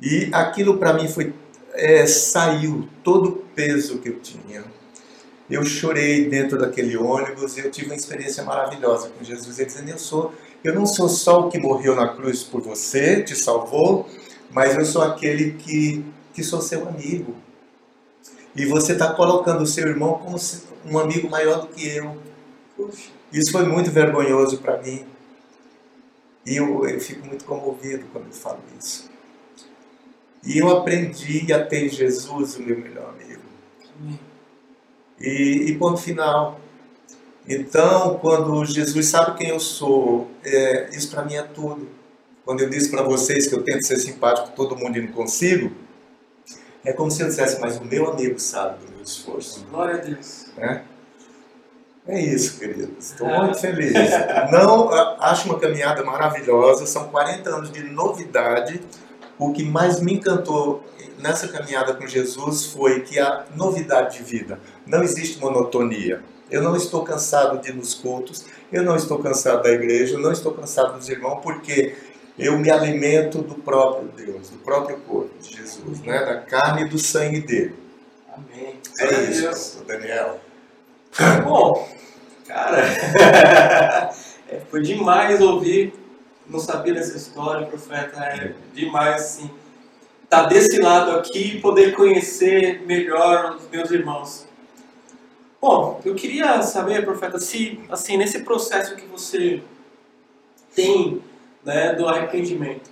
E 0.00 0.28
aquilo 0.32 0.78
para 0.78 0.94
mim 0.94 1.08
foi 1.08 1.32
é, 1.80 2.06
saiu 2.06 2.86
todo 3.02 3.28
o 3.30 3.32
peso 3.32 3.98
que 3.98 4.10
eu 4.10 4.20
tinha. 4.20 4.62
Eu 5.50 5.64
chorei 5.64 6.28
dentro 6.28 6.58
daquele 6.58 6.96
ônibus 6.96 7.56
e 7.56 7.60
eu 7.60 7.70
tive 7.70 7.86
uma 7.86 7.96
experiência 7.96 8.44
maravilhosa 8.44 9.08
com 9.08 9.24
Jesus. 9.24 9.58
Ele 9.58 9.66
dizendo: 9.66 9.88
eu 9.88 9.98
sou, 9.98 10.34
eu 10.62 10.74
não 10.74 10.84
sou 10.84 11.08
só 11.08 11.40
o 11.40 11.48
que 11.48 11.58
morreu 11.58 11.96
na 11.96 12.08
cruz 12.08 12.42
por 12.42 12.60
você, 12.60 13.22
te 13.22 13.34
salvou, 13.34 14.06
mas 14.50 14.76
eu 14.76 14.84
sou 14.84 15.02
aquele 15.02 15.52
que, 15.52 16.04
que 16.34 16.44
sou 16.44 16.60
seu 16.60 16.86
amigo. 16.86 17.34
E 18.54 18.66
você 18.66 18.92
está 18.92 19.14
colocando 19.14 19.62
o 19.62 19.66
seu 19.66 19.88
irmão 19.88 20.14
como 20.14 20.36
um 20.84 20.98
amigo 20.98 21.30
maior 21.30 21.62
do 21.62 21.68
que 21.68 21.88
eu. 21.88 22.16
Isso 23.32 23.52
foi 23.52 23.64
muito 23.64 23.90
vergonhoso 23.90 24.58
para 24.58 24.80
mim. 24.82 25.04
E 26.44 26.56
eu, 26.56 26.86
eu 26.86 27.00
fico 27.00 27.26
muito 27.26 27.44
comovido 27.44 28.04
quando 28.12 28.26
eu 28.26 28.32
falo 28.32 28.60
isso. 28.78 29.10
E 30.44 30.58
eu 30.58 30.70
aprendi 30.70 31.52
a 31.52 31.64
ter 31.64 31.88
Jesus 31.88 32.56
o 32.56 32.62
meu 32.62 32.78
melhor 32.78 33.10
amigo. 33.10 33.42
E, 35.20 35.66
e 35.68 35.76
ponto 35.76 35.98
final. 35.98 36.58
Então, 37.46 38.18
quando 38.18 38.64
Jesus 38.64 39.06
sabe 39.06 39.36
quem 39.36 39.48
eu 39.48 39.60
sou, 39.60 40.30
é, 40.44 40.90
isso 40.92 41.10
para 41.10 41.24
mim 41.24 41.34
é 41.34 41.42
tudo. 41.42 41.88
Quando 42.44 42.60
eu 42.60 42.70
disse 42.70 42.90
para 42.90 43.02
vocês 43.02 43.46
que 43.46 43.54
eu 43.54 43.62
tento 43.62 43.84
ser 43.86 43.96
simpático 43.98 44.48
com 44.48 44.54
todo 44.54 44.76
mundo 44.76 44.96
e 44.96 45.02
não 45.02 45.12
consigo, 45.12 45.72
é 46.84 46.92
como 46.92 47.10
se 47.10 47.22
eu 47.22 47.28
dissesse, 47.28 47.60
mas 47.60 47.76
o 47.76 47.84
meu 47.84 48.10
amigo 48.10 48.38
sabe 48.38 48.84
do 48.84 48.92
meu 48.92 49.02
esforço. 49.02 49.64
Glória 49.70 49.96
a 49.96 49.98
Deus. 49.98 50.46
É, 50.56 50.82
é 52.06 52.20
isso, 52.20 52.58
queridos. 52.58 53.10
Estou 53.10 53.28
muito 53.28 53.58
feliz. 53.58 53.92
Não 54.50 54.90
acho 55.20 55.48
uma 55.48 55.58
caminhada 55.58 56.02
maravilhosa, 56.02 56.86
são 56.86 57.08
40 57.08 57.50
anos 57.50 57.70
de 57.70 57.82
novidade. 57.82 58.80
O 59.40 59.54
que 59.54 59.64
mais 59.64 60.00
me 60.00 60.12
encantou 60.12 60.84
nessa 61.18 61.48
caminhada 61.48 61.94
com 61.94 62.06
Jesus 62.06 62.66
foi 62.66 63.00
que 63.00 63.18
a 63.18 63.46
novidade 63.56 64.18
de 64.18 64.22
vida. 64.22 64.60
Não 64.86 65.02
existe 65.02 65.40
monotonia. 65.40 66.22
Eu 66.50 66.62
não 66.62 66.76
estou 66.76 67.02
cansado 67.02 67.58
de 67.58 67.70
ir 67.70 67.74
nos 67.74 67.94
cultos, 67.94 68.44
eu 68.70 68.82
não 68.82 68.96
estou 68.96 69.18
cansado 69.18 69.62
da 69.62 69.70
igreja, 69.70 70.14
eu 70.14 70.20
não 70.20 70.30
estou 70.30 70.52
cansado 70.52 70.98
dos 70.98 71.08
irmãos, 71.08 71.40
porque 71.42 71.94
eu 72.38 72.58
me 72.58 72.70
alimento 72.70 73.38
do 73.38 73.54
próprio 73.54 74.08
Deus, 74.08 74.50
do 74.50 74.58
próprio 74.58 74.98
corpo 75.00 75.30
de 75.40 75.56
Jesus, 75.56 76.00
né? 76.02 76.18
da 76.18 76.40
carne 76.40 76.82
e 76.82 76.88
do 76.88 76.98
sangue 76.98 77.40
dele. 77.40 77.76
Amém. 78.34 78.78
É 78.98 79.22
isso, 79.30 79.84
Daniel. 79.86 80.38
Bom, 81.44 81.88
cara, 82.46 82.78
é, 84.48 84.60
foi 84.70 84.82
demais 84.82 85.40
ouvir, 85.40 85.94
não 86.50 86.58
sabia 86.58 86.92
dessa 86.92 87.16
história, 87.16 87.66
profeta, 87.66 88.22
é 88.22 88.54
demais, 88.74 89.22
assim, 89.22 89.50
estar 90.24 90.42
tá 90.42 90.48
desse 90.48 90.80
lado 90.80 91.12
aqui 91.12 91.56
e 91.56 91.60
poder 91.60 91.94
conhecer 91.94 92.82
melhor 92.86 93.56
os 93.56 93.68
meus 93.70 93.90
irmãos. 93.90 94.46
Bom, 95.60 96.00
eu 96.04 96.14
queria 96.14 96.60
saber, 96.62 97.04
profeta, 97.04 97.38
se, 97.38 97.80
assim, 97.88 98.16
nesse 98.16 98.40
processo 98.40 98.96
que 98.96 99.06
você 99.06 99.62
tem 100.74 101.22
né, 101.64 101.92
do 101.94 102.08
arrependimento. 102.08 102.90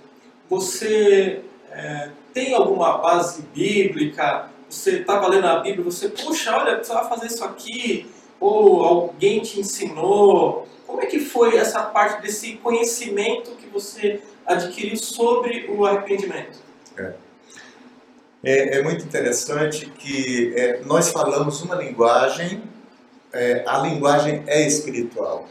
Você 0.49 1.41
é, 1.71 2.09
tem 2.33 2.53
alguma 2.53 2.97
base 2.97 3.41
bíblica? 3.53 4.49
Você 4.69 4.99
estava 4.99 5.27
lendo 5.27 5.47
a 5.47 5.59
Bíblia, 5.59 5.83
você, 5.83 6.09
puxa, 6.09 6.55
olha, 6.55 6.75
precisava 6.75 7.09
fazer 7.09 7.27
isso 7.27 7.43
aqui, 7.43 8.05
ou 8.39 8.83
alguém 8.83 9.41
te 9.41 9.59
ensinou? 9.59 10.67
Como 10.89 11.03
é 11.03 11.05
que 11.05 11.19
foi 11.19 11.55
essa 11.55 11.83
parte 11.83 12.23
desse 12.23 12.53
conhecimento 12.53 13.51
que 13.51 13.67
você 13.67 14.21
adquiriu 14.43 14.97
sobre 14.97 15.67
o 15.69 15.85
arrependimento? 15.85 16.57
É, 16.97 17.13
é, 18.43 18.77
é 18.79 18.81
muito 18.81 19.05
interessante 19.05 19.85
que 19.85 20.51
é, 20.57 20.81
nós 20.85 21.11
falamos 21.11 21.61
uma 21.61 21.75
linguagem, 21.75 22.63
é, 23.31 23.63
a 23.67 23.77
linguagem 23.77 24.43
é 24.47 24.65
espiritual. 24.65 25.47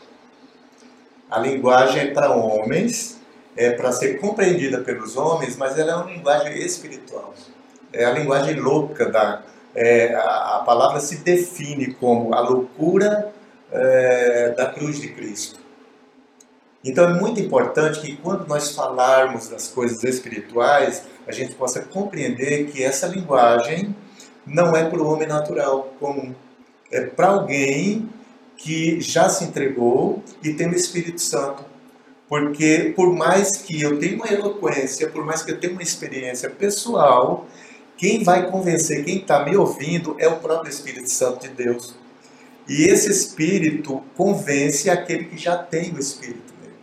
A 1.31 1.39
linguagem 1.39 2.09
é 2.09 2.11
para 2.11 2.33
homens, 2.33 3.21
é 3.57 3.71
para 3.71 3.93
ser 3.93 4.19
compreendida 4.19 4.81
pelos 4.81 5.17
homens, 5.17 5.57
mas 5.57 5.79
ela 5.79 5.93
é 5.93 5.95
uma 5.95 6.11
linguagem 6.11 6.59
espiritual. 6.59 7.33
É 7.93 8.05
a 8.05 8.11
linguagem 8.11 8.57
louca 8.57 9.09
da, 9.09 9.45
é, 9.73 10.17
a, 10.17 10.57
a, 10.57 10.63
palavra 10.65 10.99
se 10.99 11.19
define 11.19 11.95
como 11.95 12.35
a 12.35 12.41
loucura 12.41 13.38
é, 13.73 14.55
da 14.57 14.67
cruz 14.67 15.01
de 15.01 15.09
Cristo. 15.09 15.61
Então 16.85 17.05
é 17.09 17.21
muito 17.21 17.41
importante 17.41 18.01
que 18.01 18.17
quando 18.17 18.47
nós 18.47 18.71
falarmos 18.71 19.49
das 19.49 19.69
coisas 19.69 20.03
espirituais, 20.05 21.03
a 21.27 21.33
gente 21.33 21.55
possa 21.55 21.81
compreender 21.81 22.67
que 22.67 22.83
essa 22.83 23.07
linguagem 23.07 23.95
não 24.47 24.77
é 24.77 24.89
para 24.89 25.03
o 25.03 25.07
homem 25.07 25.27
natural 25.27 25.95
comum. 25.99 26.35
É 26.91 27.03
para 27.03 27.29
alguém 27.29 28.09
que 28.57 29.01
já 29.01 29.29
se 29.29 29.45
entregou 29.45 30.23
e 30.43 30.55
tem 30.55 30.69
o 30.69 30.75
Espírito 30.75 31.21
Santo. 31.21 31.65
Porque 32.29 32.93
por 32.95 33.13
mais 33.13 33.57
que 33.57 33.81
eu 33.81 33.99
tenha 33.99 34.17
uma 34.17 34.29
eloquência, 34.29 35.09
por 35.09 35.25
mais 35.25 35.43
que 35.43 35.53
eu 35.53 35.61
tenha 35.61 35.73
uma 35.73 35.83
experiência 35.83 36.49
pessoal, 36.51 37.47
quem 37.97 38.23
vai 38.23 38.51
convencer, 38.51 39.05
quem 39.05 39.19
está 39.19 39.45
me 39.45 39.57
ouvindo, 39.57 40.15
é 40.19 40.29
o 40.29 40.37
próprio 40.37 40.71
Espírito 40.71 41.11
Santo 41.11 41.49
de 41.49 41.49
Deus. 41.49 41.95
E 42.69 42.85
esse 42.85 43.11
Espírito 43.11 44.03
convence 44.17 44.91
aquele 44.91 45.25
que 45.25 45.39
já 45.39 45.57
tem 45.57 45.95
o 45.95 45.99
Espírito 45.99 46.53
nele. 46.61 46.75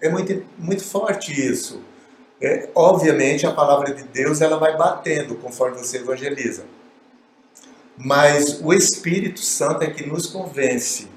É 0.00 0.10
muito, 0.10 0.44
muito 0.58 0.84
forte 0.84 1.32
isso. 1.32 1.82
É, 2.40 2.68
obviamente, 2.74 3.46
a 3.46 3.52
palavra 3.52 3.94
de 3.94 4.02
Deus 4.02 4.40
ela 4.40 4.58
vai 4.58 4.76
batendo 4.76 5.36
conforme 5.36 5.78
você 5.78 5.98
evangeliza. 5.98 6.64
Mas 7.96 8.60
o 8.60 8.72
Espírito 8.72 9.40
Santo 9.40 9.84
é 9.84 9.90
que 9.90 10.06
nos 10.06 10.26
convence 10.26 11.08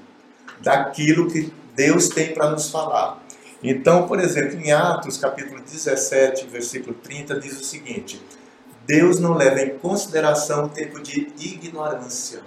daquilo 0.60 1.30
que 1.30 1.52
Deus 1.74 2.08
tem 2.08 2.32
para 2.32 2.50
nos 2.50 2.70
falar. 2.70 3.22
Então, 3.62 4.06
por 4.06 4.20
exemplo, 4.20 4.58
em 4.58 4.72
Atos 4.72 5.16
capítulo 5.16 5.60
17, 5.60 6.46
versículo 6.46 6.94
30, 6.94 7.40
diz 7.40 7.60
o 7.60 7.64
seguinte: 7.64 8.22
Deus 8.86 9.18
não 9.18 9.34
leva 9.34 9.60
em 9.60 9.78
consideração 9.78 10.66
o 10.66 10.68
tempo 10.68 11.00
de 11.02 11.28
ignorância, 11.38 12.40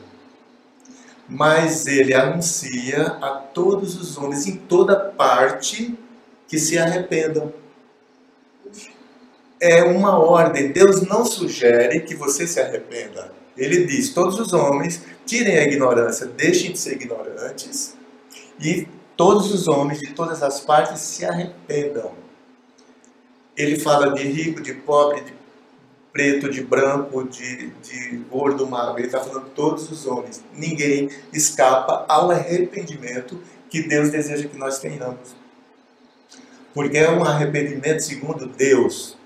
mas 1.30 1.86
ele 1.86 2.14
anuncia 2.14 3.18
a 3.22 3.30
todos 3.30 3.96
os 3.96 4.18
homens 4.18 4.48
em 4.48 4.56
toda 4.56 4.96
parte 5.00 5.98
que 6.48 6.58
se 6.58 6.78
arrependam. 6.78 7.54
É 9.62 9.84
uma 9.84 10.18
ordem. 10.18 10.72
Deus 10.72 11.02
não 11.02 11.24
sugere 11.24 12.00
que 12.02 12.16
você 12.16 12.48
se 12.48 12.60
arrependa. 12.60 13.32
Ele 13.56 13.86
diz: 13.86 14.10
todos 14.10 14.40
os 14.40 14.54
homens 14.54 15.04
tirem 15.26 15.58
a 15.58 15.64
ignorância, 15.64 16.26
deixem 16.26 16.72
de 16.72 16.80
ser 16.80 16.94
ignorantes 16.94 17.96
e 18.60 18.88
todos 19.16 19.54
os 19.54 19.68
homens 19.68 20.00
de 20.00 20.14
todas 20.14 20.42
as 20.42 20.62
partes 20.62 21.02
se 21.02 21.26
arrependam. 21.26 22.14
Ele 23.56 23.78
fala 23.78 24.14
de 24.14 24.24
rico, 24.24 24.62
de 24.62 24.74
pobre, 24.74 25.22
de 25.22 25.34
preto, 26.12 26.50
de 26.50 26.64
branco, 26.64 27.24
de, 27.24 27.70
de 27.84 28.18
gordo, 28.30 28.68
magro. 28.68 29.00
Ele 29.00 29.08
está 29.08 29.20
falando 29.20 29.46
de 29.46 29.52
todos 29.52 29.90
os 29.92 30.06
homens. 30.06 30.44
Ninguém 30.54 31.10
escapa 31.32 32.06
ao 32.08 32.32
arrependimento 32.32 33.40
que 33.70 33.84
Deus 33.84 34.10
deseja 34.10 34.48
que 34.48 34.58
nós 34.58 34.80
tenhamos. 34.80 35.36
Porque 36.74 36.98
é 36.98 37.10
um 37.10 37.24
arrependimento 37.24 38.02
segundo 38.02 38.46
Deus. 38.48 39.18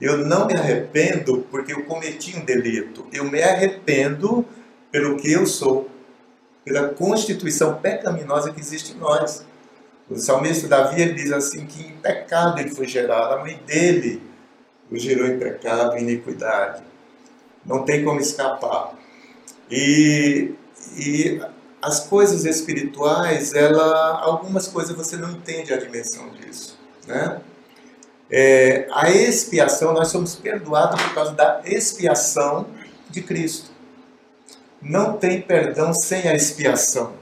Eu 0.00 0.18
não 0.18 0.46
me 0.46 0.54
arrependo 0.54 1.46
porque 1.50 1.72
eu 1.72 1.84
cometi 1.84 2.36
um 2.36 2.44
delito. 2.44 3.06
Eu 3.12 3.24
me 3.24 3.42
arrependo 3.42 4.44
pelo 4.90 5.16
que 5.16 5.32
eu 5.32 5.46
sou 5.46 5.88
pela 6.64 6.88
constituição 6.88 7.74
pecaminosa 7.76 8.52
que 8.52 8.60
existe 8.60 8.92
em 8.92 8.96
nós. 8.96 9.44
O 10.08 10.16
salmista 10.16 10.66
Davi 10.66 11.00
ele 11.00 11.12
diz 11.12 11.30
assim 11.30 11.66
que 11.66 11.82
em 11.86 11.96
pecado 11.96 12.58
ele 12.58 12.70
foi 12.70 12.86
gerado, 12.86 13.34
a 13.34 13.40
mãe 13.40 13.60
dele 13.66 14.22
o 14.90 14.96
gerou 14.98 15.26
em 15.26 15.38
pecado 15.38 15.96
e 15.96 16.00
iniquidade. 16.00 16.82
Não 17.64 17.84
tem 17.84 18.04
como 18.04 18.20
escapar. 18.20 18.94
E, 19.70 20.52
e 20.96 21.40
as 21.80 22.00
coisas 22.00 22.44
espirituais, 22.44 23.54
ela, 23.54 24.20
algumas 24.20 24.68
coisas 24.68 24.94
você 24.94 25.16
não 25.16 25.30
entende 25.30 25.72
a 25.72 25.76
dimensão 25.76 26.30
disso. 26.30 26.78
Né? 27.06 27.40
É, 28.30 28.86
a 28.92 29.10
expiação, 29.10 29.92
nós 29.92 30.08
somos 30.08 30.34
perdoados 30.34 31.00
por 31.02 31.14
causa 31.14 31.32
da 31.32 31.62
expiação 31.64 32.66
de 33.10 33.22
Cristo 33.22 33.74
não 34.84 35.16
tem 35.16 35.40
perdão 35.40 35.94
sem 35.94 36.28
a 36.28 36.34
expiação. 36.34 37.14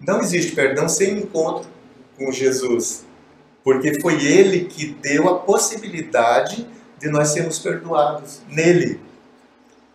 Não 0.00 0.20
existe 0.20 0.52
perdão 0.52 0.88
sem 0.88 1.18
encontro 1.18 1.68
com 2.16 2.32
Jesus, 2.32 3.04
porque 3.62 4.00
foi 4.00 4.24
Ele 4.24 4.64
que 4.64 4.94
deu 5.02 5.28
a 5.28 5.38
possibilidade 5.40 6.66
de 6.98 7.08
nós 7.08 7.28
sermos 7.28 7.58
perdoados 7.58 8.42
nele, 8.48 9.00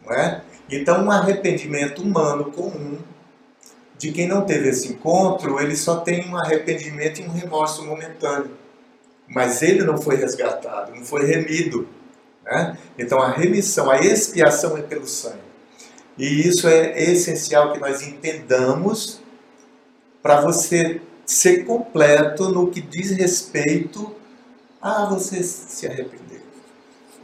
não 0.03 0.13
é? 0.13 0.41
Então, 0.69 1.05
um 1.05 1.11
arrependimento 1.11 2.01
humano 2.01 2.51
comum 2.51 2.97
de 3.97 4.11
quem 4.11 4.27
não 4.27 4.41
teve 4.41 4.69
esse 4.69 4.89
encontro, 4.89 5.59
ele 5.59 5.75
só 5.75 5.97
tem 5.97 6.27
um 6.29 6.35
arrependimento 6.35 7.21
e 7.21 7.25
um 7.25 7.31
remorso 7.31 7.83
momentâneo, 7.85 8.51
mas 9.27 9.61
ele 9.61 9.83
não 9.83 9.97
foi 9.97 10.15
resgatado, 10.15 10.93
não 10.93 11.05
foi 11.05 11.25
remido. 11.25 11.87
Né? 12.43 12.77
Então, 12.97 13.21
a 13.21 13.31
remissão, 13.31 13.89
a 13.89 13.99
expiação 13.99 14.77
é 14.77 14.81
pelo 14.81 15.07
sangue. 15.07 15.45
E 16.17 16.47
isso 16.47 16.67
é 16.67 17.01
essencial 17.03 17.73
que 17.73 17.79
nós 17.79 18.01
entendamos 18.01 19.21
para 20.21 20.41
você 20.41 21.01
ser 21.25 21.65
completo 21.65 22.49
no 22.49 22.69
que 22.69 22.81
diz 22.81 23.11
respeito 23.11 24.15
a 24.81 25.05
você 25.05 25.41
se 25.43 25.87
arrepender. 25.87 26.43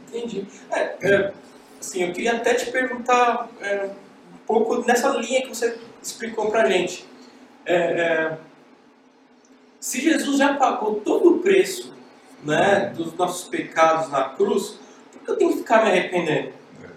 Entendi. 0.08 0.46
É, 0.70 0.96
é, 1.00 1.32
assim, 1.80 2.02
eu 2.02 2.12
queria 2.12 2.36
até 2.36 2.54
te 2.54 2.70
perguntar 2.70 3.48
é, 3.60 3.90
um 4.34 4.46
pouco 4.46 4.84
nessa 4.86 5.08
linha 5.10 5.42
que 5.42 5.48
você 5.48 5.78
explicou 6.02 6.50
para 6.50 6.62
a 6.62 6.70
gente. 6.70 7.06
É, 7.64 7.74
é, 7.74 8.38
se 9.78 10.00
Jesus 10.00 10.38
já 10.38 10.54
pagou 10.54 10.96
todo 10.96 11.36
o 11.36 11.38
preço 11.38 11.94
né, 12.42 12.92
dos 12.96 13.14
nossos 13.14 13.48
pecados 13.48 14.10
na 14.10 14.30
cruz, 14.30 14.78
por 15.12 15.22
que 15.22 15.30
eu 15.30 15.36
tenho 15.36 15.52
que 15.52 15.58
ficar 15.58 15.84
me 15.84 15.90
arrependendo? 15.90 16.52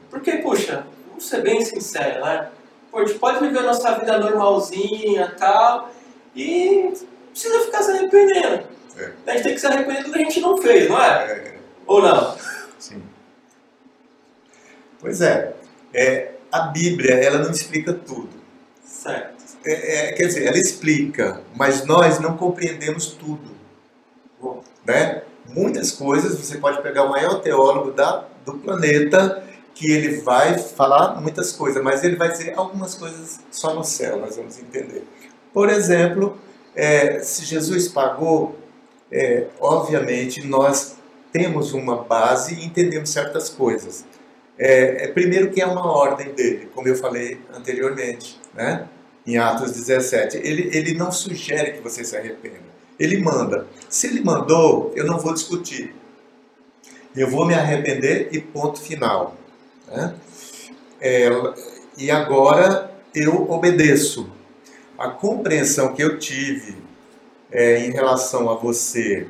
Porque, 0.09 0.37
poxa, 0.37 0.85
vamos 1.07 1.27
ser 1.27 1.41
bem 1.41 1.63
sinceros, 1.63 2.23
né? 2.23 2.49
Pô, 2.91 2.99
a 2.99 3.05
gente 3.05 3.19
pode 3.19 3.39
viver 3.39 3.59
a 3.59 3.63
nossa 3.63 3.99
vida 3.99 4.17
normalzinha 4.17 5.33
tal, 5.37 5.91
e 6.35 6.93
precisa 7.31 7.59
ficar 7.61 7.83
se 7.83 7.91
arrependendo. 7.91 8.63
É. 8.97 9.11
A 9.27 9.31
gente 9.31 9.43
tem 9.43 9.53
que 9.53 9.59
se 9.59 9.67
arrepender 9.67 10.03
do 10.03 10.11
que 10.11 10.19
a 10.19 10.23
gente 10.23 10.39
não 10.41 10.57
fez, 10.57 10.89
não 10.89 11.01
é? 11.01 11.31
é. 11.31 11.55
Ou 11.85 12.01
não? 12.01 12.37
Sim. 12.79 13.01
Pois 14.99 15.21
é. 15.21 15.53
é. 15.93 16.31
A 16.51 16.67
Bíblia, 16.67 17.15
ela 17.15 17.39
não 17.39 17.51
explica 17.51 17.93
tudo. 17.93 18.29
Certo. 18.83 19.35
É, 19.65 20.09
é, 20.09 20.11
quer 20.13 20.27
dizer, 20.27 20.45
ela 20.45 20.57
explica, 20.57 21.41
mas 21.55 21.85
nós 21.85 22.19
não 22.19 22.37
compreendemos 22.37 23.07
tudo. 23.07 23.51
Bom. 24.39 24.63
Né? 24.85 25.23
Muitas 25.49 25.91
coisas, 25.91 26.39
você 26.39 26.57
pode 26.57 26.81
pegar 26.81 27.03
o 27.03 27.09
maior 27.09 27.41
teólogo 27.41 27.91
da, 27.91 28.25
do 28.45 28.57
planeta 28.59 29.43
que 29.73 29.91
ele 29.91 30.21
vai 30.21 30.57
falar 30.57 31.19
muitas 31.19 31.51
coisas, 31.51 31.83
mas 31.83 32.03
ele 32.03 32.15
vai 32.15 32.31
dizer 32.31 32.53
algumas 32.55 32.95
coisas 32.95 33.41
só 33.51 33.73
no 33.73 33.83
céu, 33.83 34.17
nós 34.17 34.37
vamos 34.37 34.57
entender. 34.57 35.05
Por 35.55 35.69
exemplo, 35.69 36.37
é, 36.75 37.19
se 37.19 37.45
Jesus 37.45 37.87
pagou, 37.87 38.59
é, 39.09 39.47
obviamente 39.61 40.45
nós 40.45 40.97
temos 41.31 41.71
uma 41.71 42.03
base 42.03 42.55
e 42.55 42.65
entendemos 42.65 43.09
certas 43.09 43.47
coisas. 43.47 44.03
É, 44.59 45.05
é, 45.05 45.07
primeiro 45.07 45.51
que 45.51 45.61
é 45.61 45.65
uma 45.65 45.87
ordem 45.87 46.33
dele, 46.33 46.69
como 46.75 46.89
eu 46.89 46.95
falei 46.97 47.39
anteriormente, 47.55 48.37
né? 48.53 48.89
em 49.25 49.37
Atos 49.37 49.71
17. 49.71 50.35
Ele, 50.43 50.69
ele 50.73 50.93
não 50.93 51.09
sugere 51.09 51.71
que 51.71 51.79
você 51.79 52.03
se 52.03 52.17
arrependa, 52.17 52.59
ele 52.99 53.17
manda. 53.21 53.65
Se 53.87 54.07
ele 54.07 54.19
mandou, 54.21 54.91
eu 54.93 55.05
não 55.05 55.17
vou 55.17 55.33
discutir. 55.33 55.95
Eu 57.15 57.29
vou 57.29 57.45
me 57.45 57.53
arrepender 57.53 58.27
e 58.33 58.41
ponto 58.41 58.77
final. 58.81 59.37
Né? 59.87 60.15
É, 60.99 61.29
e 61.97 62.11
agora 62.11 62.91
eu 63.13 63.49
obedeço. 63.49 64.34
A 64.97 65.09
compreensão 65.09 65.93
que 65.93 66.01
eu 66.01 66.17
tive 66.17 66.77
é, 67.51 67.79
em 67.79 67.91
relação 67.91 68.49
a 68.49 68.55
você 68.55 69.27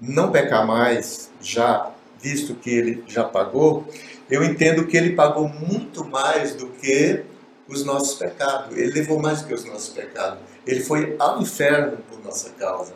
não 0.00 0.30
pecar 0.30 0.66
mais, 0.66 1.30
já 1.40 1.90
visto 2.20 2.54
que 2.54 2.70
ele 2.70 3.04
já 3.06 3.24
pagou, 3.24 3.86
eu 4.30 4.44
entendo 4.44 4.86
que 4.86 4.96
ele 4.96 5.14
pagou 5.14 5.48
muito 5.48 6.04
mais 6.04 6.54
do 6.54 6.68
que 6.68 7.22
os 7.68 7.84
nossos 7.84 8.18
pecados. 8.18 8.76
Ele 8.76 8.92
levou 8.92 9.20
mais 9.20 9.42
do 9.42 9.48
que 9.48 9.54
os 9.54 9.64
nossos 9.64 9.88
pecados. 9.90 10.38
Ele 10.66 10.80
foi 10.80 11.16
ao 11.18 11.40
inferno 11.40 11.98
por 12.08 12.24
nossa 12.24 12.50
causa. 12.50 12.92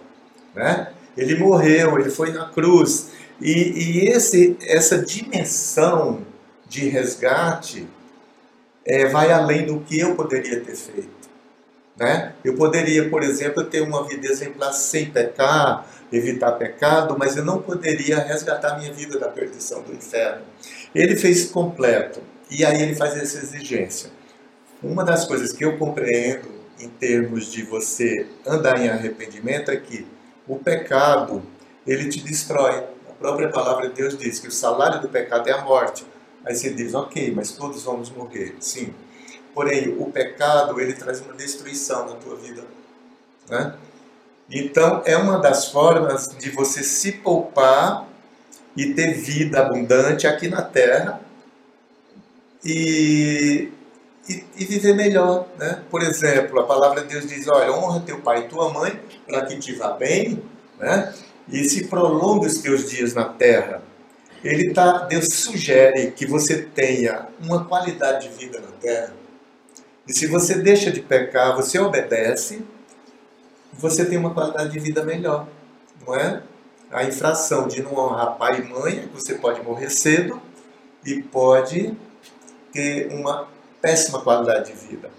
Né? 0.55 0.93
Ele 1.17 1.37
morreu, 1.37 1.99
ele 1.99 2.11
foi 2.11 2.33
na 2.33 2.49
cruz. 2.49 3.11
E, 3.41 3.53
e 3.53 4.09
esse, 4.09 4.57
essa 4.63 4.99
dimensão 4.99 6.25
de 6.69 6.89
resgate 6.89 7.87
é, 8.85 9.07
vai 9.07 9.33
além 9.33 9.67
do 9.67 9.81
que 9.81 9.99
eu 9.99 10.15
poderia 10.15 10.61
ter 10.61 10.77
feito. 10.77 11.20
Né? 12.01 12.33
Eu 12.43 12.57
poderia, 12.57 13.11
por 13.11 13.23
exemplo, 13.23 13.63
ter 13.63 13.83
uma 13.83 14.09
vida 14.09 14.27
exemplar 14.27 14.73
sem 14.73 15.11
pecar, 15.11 15.87
evitar 16.11 16.53
pecado, 16.53 17.15
mas 17.19 17.37
eu 17.37 17.45
não 17.45 17.61
poderia 17.61 18.19
resgatar 18.19 18.79
minha 18.79 18.91
vida 18.91 19.19
da 19.19 19.29
perdição 19.29 19.83
do 19.83 19.93
inferno. 19.93 20.43
Ele 20.95 21.15
fez 21.15 21.51
completo. 21.51 22.23
E 22.51 22.65
aí 22.65 22.83
ele 22.83 22.95
faz 22.95 23.15
essa 23.19 23.37
exigência. 23.37 24.11
Uma 24.83 25.05
das 25.05 25.27
coisas 25.27 25.53
que 25.53 25.63
eu 25.63 25.77
compreendo 25.77 26.49
em 26.81 26.89
termos 26.89 27.53
de 27.53 27.63
você 27.65 28.27
andar 28.47 28.81
em 28.81 28.89
arrependimento 28.89 29.71
é 29.71 29.77
que 29.77 30.07
o 30.49 30.57
pecado, 30.57 31.43
ele 31.87 32.09
te 32.09 32.25
destrói. 32.25 32.83
A 33.11 33.13
própria 33.13 33.51
palavra 33.51 33.91
de 33.91 33.95
Deus 33.97 34.17
diz 34.17 34.39
que 34.39 34.49
o 34.49 34.51
salário 34.51 35.03
do 35.03 35.09
pecado 35.11 35.51
é 35.51 35.53
a 35.53 35.63
morte. 35.63 36.07
Aí 36.47 36.55
você 36.55 36.71
diz, 36.71 36.95
ok, 36.95 37.31
mas 37.37 37.53
todos 37.53 37.83
vamos 37.83 38.09
morrer. 38.11 38.57
Sim. 38.59 38.95
Porém, 39.55 39.97
o 39.99 40.11
pecado, 40.11 40.81
ele 40.81 40.95
traz 40.95 41.21
uma 41.21 41.35
destruição 41.35 42.09
na 42.09 42.17
tua 42.17 42.37
vida. 42.37 42.63
Né? 43.49 43.75
Então, 44.51 45.03
é 45.05 45.17
uma 45.17 45.39
das 45.39 45.69
formas 45.69 46.29
de 46.39 46.51
você 46.51 46.83
se 46.83 47.13
poupar 47.13 48.09
e 48.77 48.95
ter 48.95 49.15
vida 49.15 49.61
abundante 49.61 50.27
aqui 50.27 50.49
na 50.49 50.63
terra 50.63 51.21
e 52.65 53.73
e, 54.29 54.45
e, 54.59 54.65
viver 54.65 54.95
melhor. 54.95 55.49
Né? 55.59 55.83
Por 55.91 56.03
exemplo, 56.03 56.61
a 56.61 56.65
palavra 56.65 57.03
de 57.03 57.09
Deus 57.09 57.27
diz: 57.27 57.49
olha, 57.49 57.73
honra 57.73 58.01
teu 58.01 58.21
pai 58.21 58.41
e 58.41 58.49
tua 58.49 58.73
mãe 58.73 59.01
para 59.27 59.45
que 59.47 59.59
te 59.59 59.75
vá 59.75 59.93
bem 59.93 60.43
né? 60.79 61.13
e 61.49 61.65
se 61.65 61.87
prolongue 61.89 62.47
os 62.47 62.59
teus 62.59 62.89
dias 62.89 63.15
na 63.15 63.25
terra. 63.25 63.83
Ele 64.43 64.73
tá, 64.73 65.05
Deus 65.05 65.27
sugere 65.35 66.13
que 66.13 66.27
você 66.27 66.63
tenha 66.63 67.29
uma 67.43 67.65
qualidade 67.65 68.29
de 68.29 68.35
vida 68.35 68.61
na 68.61 68.71
terra. 68.73 69.13
E 70.07 70.13
se 70.13 70.27
você 70.27 70.55
deixa 70.57 70.91
de 70.91 71.01
pecar, 71.01 71.57
você 71.57 71.79
obedece, 71.79 72.63
você 73.73 74.05
tem 74.05 74.19
uma 74.19 74.35
qualidade 74.35 74.71
de 74.71 74.79
vida 74.79 75.05
melhor, 75.05 75.47
não 76.07 76.15
é? 76.15 76.43
A 76.91 77.05
infração 77.05 77.69
de 77.69 77.83
não 77.83 77.95
honrar 77.95 78.37
pai 78.37 78.61
e 78.61 78.65
mãe 78.65 79.09
você 79.15 79.35
pode 79.35 79.63
morrer 79.63 79.91
cedo 79.91 80.43
e 81.05 81.23
pode 81.23 81.97
ter 82.73 83.13
uma 83.13 83.49
péssima 83.81 84.21
qualidade 84.21 84.73
de 84.73 84.87
vida. 84.87 85.11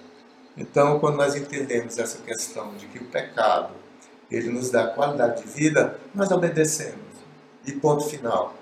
Então, 0.58 1.00
quando 1.00 1.16
nós 1.16 1.36
entendemos 1.36 1.98
essa 1.98 2.22
questão 2.22 2.76
de 2.76 2.86
que 2.88 3.00
o 3.00 3.06
pecado 3.06 3.74
ele 4.30 4.50
nos 4.50 4.70
dá 4.70 4.88
qualidade 4.88 5.44
de 5.44 5.50
vida, 5.50 6.00
nós 6.16 6.32
obedecemos. 6.32 7.00
E 7.66 7.74
ponto 7.74 8.06
final. 8.06 8.56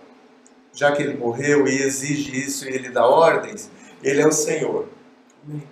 Já 0.73 0.91
que 0.91 1.01
ele 1.01 1.17
morreu 1.17 1.67
e 1.67 1.81
exige 1.81 2.37
isso 2.37 2.67
e 2.67 2.73
ele 2.73 2.89
dá 2.89 3.05
ordens, 3.05 3.69
ele 4.03 4.21
é 4.21 4.27
o 4.27 4.31
Senhor. 4.31 4.87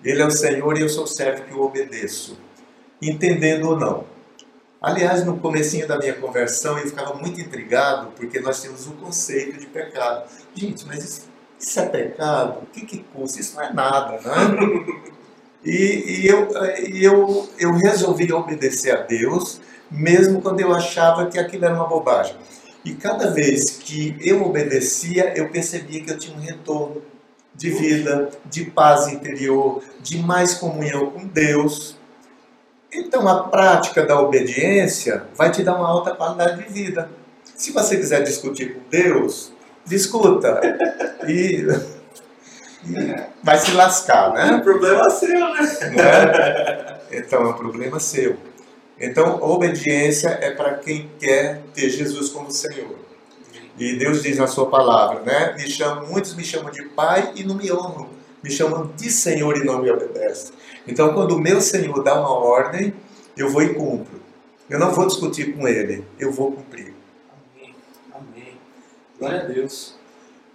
Ele 0.04 0.22
é 0.22 0.26
o 0.26 0.32
Senhor 0.32 0.78
e 0.78 0.82
eu 0.82 0.90
sou 0.90 1.06
servo 1.06 1.44
que 1.44 1.54
o 1.54 1.62
obedeço, 1.62 2.38
entendendo 3.02 3.70
ou 3.70 3.78
não. 3.78 4.06
Aliás, 4.82 5.26
no 5.26 5.38
comecinho 5.38 5.88
da 5.88 5.98
minha 5.98 6.14
conversão, 6.14 6.78
eu 6.78 6.88
ficava 6.88 7.14
muito 7.16 7.42
intrigado, 7.42 8.12
porque 8.16 8.40
nós 8.40 8.62
temos 8.62 8.88
o 8.88 8.92
conceito 8.92 9.60
de 9.60 9.66
pecado. 9.66 10.30
Gente, 10.56 10.86
mas 10.86 11.04
isso 11.04 11.38
isso 11.60 11.80
é 11.80 11.86
pecado? 11.88 12.60
O 12.62 12.66
que, 12.68 12.86
que 12.86 13.00
custa? 13.14 13.40
Isso 13.40 13.56
não 13.56 13.64
é 13.64 13.74
nada, 13.74 14.20
né? 14.22 15.12
E, 15.66 16.22
e 16.22 16.28
eu, 16.28 16.48
e 16.88 17.04
eu, 17.04 17.50
eu 17.60 17.74
resolvi 17.74 18.32
obedecer 18.32 18.92
a 18.92 19.02
Deus, 19.02 19.60
mesmo 19.92 20.40
quando 20.40 20.62
eu 20.62 20.72
achava 20.74 21.26
que 21.26 21.38
aquilo 21.38 21.66
era 21.66 21.74
uma 21.74 21.88
bobagem. 21.88 22.38
E 22.86 22.94
cada 22.94 23.32
vez 23.32 23.72
que 23.72 24.16
eu 24.22 24.44
obedecia, 24.44 25.34
eu 25.36 25.50
percebia 25.50 26.02
que 26.02 26.12
eu 26.12 26.18
tinha 26.18 26.38
um 26.38 26.40
retorno 26.40 27.02
de 27.58 27.72
vida, 27.72 28.30
de 28.46 28.66
paz 28.66 29.08
interior, 29.08 29.84
de 30.00 30.20
mais 30.20 30.54
comunhão 30.54 31.10
com 31.10 31.26
Deus. 31.26 31.98
Então 32.94 33.28
a 33.28 33.44
prática 33.46 34.05
da 34.05 34.20
obediência 34.22 35.24
vai 35.36 35.51
te 35.51 35.64
dar 35.64 35.75
uma 35.75 35.88
alta 35.88 36.16
qualidade 36.16 36.64
de 36.64 36.72
vida. 36.72 37.10
Se 37.55 37.72
você 37.72 37.98
quiser 37.98 38.24
discutir 38.24 38.75
com 38.75 38.81
Deus, 38.90 39.51
discuta. 39.84 40.62
E, 41.27 41.66
e 42.86 43.16
vai 43.44 43.58
se 43.58 43.72
lascar, 43.72 44.31
né? 44.34 44.58
O 44.58 44.62
problema 44.62 45.08
é 45.08 45.10
seu, 45.10 45.29
né? 45.29 45.62
né? 45.96 46.98
Então, 47.12 47.42
é 47.42 47.48
um 47.48 47.53
problema 47.53 48.00
seu. 48.00 48.38
Então, 49.00 49.42
obediência 49.42 50.38
é 50.42 50.51
para 50.51 50.75
quem 50.75 51.10
quer 51.20 51.62
ter 51.74 51.90
Jesus 51.90 52.29
como 52.29 52.51
Senhor. 52.51 53.06
E 53.77 53.96
Deus 53.98 54.24
diz 54.24 54.37
na 54.37 54.48
sua 54.48 54.70
palavra, 54.70 55.22
né? 55.22 55.53
Me 55.53 55.70
chamam, 55.70 56.07
muitos 56.07 56.33
me 56.35 56.44
chamam 56.44 56.72
de 56.72 56.83
pai 56.83 57.31
e 57.35 57.44
não 57.44 57.55
me 57.55 57.72
honram. 57.72 58.09
Me 58.44 58.50
chamam 58.50 58.87
de 58.96 59.11
Senhor 59.11 59.57
e 59.57 59.63
não 59.63 59.81
me 59.81 59.92
obedecem. 59.92 60.53
Então, 60.87 61.13
quando 61.13 61.35
o 61.35 61.40
meu 61.40 61.61
Senhor 61.61 62.03
dá 62.03 62.20
uma 62.20 62.31
ordem, 62.31 62.94
eu 63.35 63.50
vou 63.50 63.61
e 63.61 63.74
cumpro. 63.74 64.22
Eu 64.70 64.79
não 64.79 64.92
vou 64.92 65.05
discutir 65.05 65.55
com 65.55 65.68
ele, 65.68 66.03
eu 66.20 66.31
vou 66.31 66.51
cumprir. 66.51 66.94
Glória 69.20 69.42
a 69.42 69.46
Deus. 69.46 69.96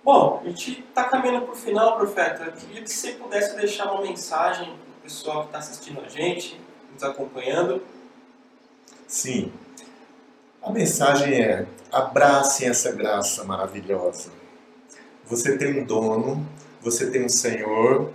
Bom, 0.05 0.41
a 0.43 0.49
gente 0.49 0.85
está 0.89 1.05
caminhando 1.05 1.47
para 1.47 1.53
o 1.53 1.57
final, 1.57 1.97
profeta. 1.97 2.45
Eu 2.45 2.53
queria 2.53 2.83
que 2.83 2.91
você 2.91 3.13
pudesse 3.13 3.57
deixar 3.57 3.93
uma 3.93 4.03
mensagem 4.03 4.67
para 4.67 4.75
o 4.75 5.03
pessoal 5.03 5.41
que 5.43 5.47
está 5.47 5.59
assistindo 5.59 6.01
a 6.01 6.09
gente, 6.09 6.61
nos 6.93 7.03
acompanhando. 7.03 7.83
Sim. 9.07 9.53
A 10.63 10.71
mensagem 10.71 11.43
é: 11.43 11.67
abracem 11.91 12.69
essa 12.69 12.93
graça 12.93 13.43
maravilhosa. 13.45 14.31
Você 15.27 15.59
tem 15.59 15.81
um 15.81 15.85
dono, 15.85 16.47
você 16.81 17.11
tem 17.11 17.25
um 17.25 17.29
Senhor. 17.29 18.13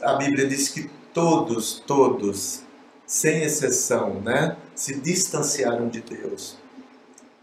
A 0.00 0.14
Bíblia 0.14 0.46
diz 0.46 0.70
que 0.70 0.90
todos, 1.12 1.82
todos, 1.86 2.62
sem 3.06 3.42
exceção, 3.42 4.14
né, 4.20 4.56
se 4.74 4.98
distanciaram 5.00 5.88
de 5.88 6.00
Deus. 6.00 6.56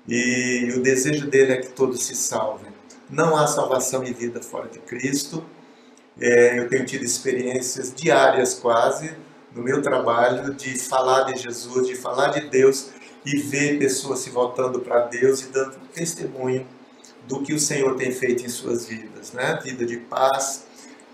E 0.08 0.74
o 0.76 0.82
desejo 0.82 1.28
dele 1.30 1.54
é 1.54 1.58
que 1.58 1.70
todos 1.70 2.04
se 2.04 2.16
salvem. 2.16 2.72
Não 3.10 3.36
há 3.36 3.46
salvação 3.46 4.04
e 4.04 4.14
vida 4.14 4.42
fora 4.42 4.68
de 4.68 4.80
Cristo. 4.80 5.44
É, 6.20 6.58
eu 6.58 6.70
tenho 6.70 6.86
tido 6.86 7.04
experiências 7.04 7.94
diárias 7.94 8.54
quase 8.56 9.14
no 9.54 9.62
meu 9.62 9.82
trabalho 9.82 10.54
de 10.54 10.78
falar 10.80 11.24
de 11.24 11.38
Jesus, 11.38 11.88
de 11.88 11.96
falar 11.96 12.30
de 12.30 12.50
Deus 12.50 12.90
e 13.26 13.38
ver 13.38 13.80
pessoas 13.80 14.20
se 14.20 14.30
voltando 14.30 14.80
para 14.80 15.02
Deus 15.02 15.42
e 15.42 15.48
dando 15.48 15.76
testemunho 15.94 16.68
do 17.28 17.42
que 17.42 17.54
o 17.54 17.60
Senhor 17.60 17.96
tem 17.96 18.12
feito 18.12 18.46
em 18.46 18.50
suas 18.50 18.86
vidas, 18.86 19.34
né? 19.34 19.60
Vida 19.64 19.86
de 19.86 19.98
paz. 19.98 20.66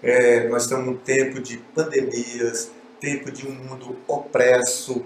É, 0.04 0.50
nós 0.50 0.64
estamos 0.64 0.86
num 0.86 0.98
tempo 0.98 1.40
de 1.40 1.58
pandemias, 1.58 2.72
tempo 3.00 3.32
de 3.32 3.48
um 3.48 3.52
mundo 3.52 3.96
opresso, 4.08 5.06